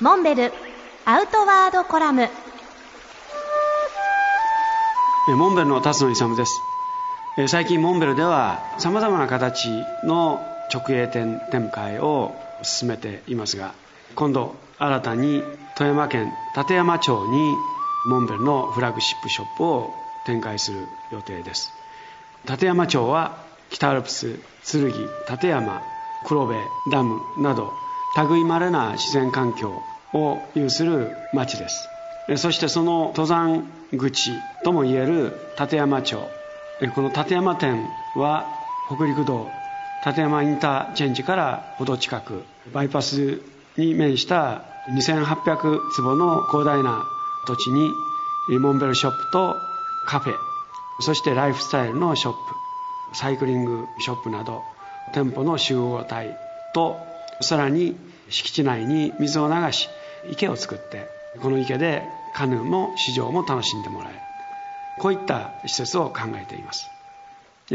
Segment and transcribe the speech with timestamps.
[0.00, 0.52] モンベル
[1.04, 2.28] アウトワードコラム。
[5.36, 6.60] モンベルの辰野勇です。
[7.46, 9.68] 最近モンベルではさまざまな形
[10.04, 10.40] の
[10.72, 13.72] 直営店展開を進めていますが
[14.16, 15.44] 今度新たに
[15.76, 17.54] 富山県立山町に
[18.08, 19.94] モンベルのフラッグシップショップを
[20.26, 21.70] 展開する予定です。
[22.48, 23.36] 立山町は
[23.70, 24.90] 北アルプス剣
[25.30, 25.82] 立山
[26.26, 26.54] 黒部
[26.90, 27.72] ダムなど
[28.22, 31.88] 類まれな自然環境を有する町です。
[32.36, 34.30] そしてその登山口
[34.64, 36.18] ともいえる立山町。
[36.94, 38.46] この立山店は
[38.88, 39.48] 北陸道
[40.06, 43.40] 立山インターチェンジからほど近くバイパス
[43.76, 47.04] に面した2800坪の広大な
[47.46, 47.90] 土地に
[48.58, 49.56] モンベルショップと
[50.06, 50.34] カフェ
[51.00, 52.38] そしてライフスタイルのショップ
[53.16, 54.62] サイクリングショップなど
[55.14, 56.36] 店舗の集合体
[56.74, 56.98] と
[57.44, 57.96] さらに
[58.28, 59.88] 敷地内に水を流し
[60.30, 61.06] 池を作って
[61.40, 62.02] この池で
[62.34, 64.18] カヌーも市場も楽しんでもらえる。
[64.98, 66.88] こういった施設を考えています。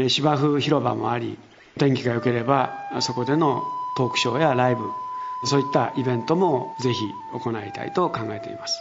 [0.08, 1.38] 芝生広場もあり
[1.78, 3.62] 天気が良ければそこでの
[3.96, 4.84] トークショーやライブ
[5.44, 7.00] そういったイベントもぜひ
[7.32, 8.78] 行いたいと考えています。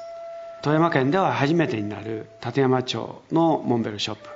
[0.61, 4.29] 富山県では初めてになる立山町のモンベルショップ。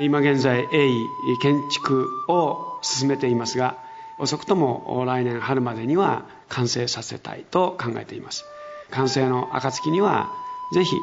[0.00, 1.06] 今現在鋭意
[1.40, 3.76] 建築を進めていますが
[4.18, 8.44] 遅くとも来年春までには完成させたいと考えています。
[8.90, 10.30] 完成の暁には
[10.74, 10.96] ぜひ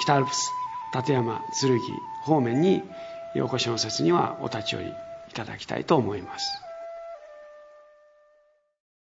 [0.00, 0.50] 北アルプス
[0.94, 1.78] 立山剣
[2.24, 2.82] 方面に
[3.36, 4.92] お越しの説にはお立ち寄りい
[5.34, 6.71] ただきたいと思います。